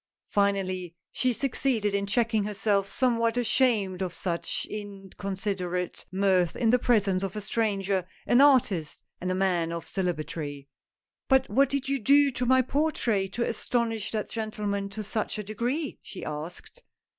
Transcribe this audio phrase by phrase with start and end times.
[0.29, 6.79] Finally she succeeded in checking herself, somewhat ashamed of such incon siderate mirth in the
[6.79, 10.67] presence of a stranger, an artist and a man of celebrity.
[11.27, 15.43] "But what did you do to my portrait to astonish that gentleman to such a
[15.43, 16.81] degree?" she asked.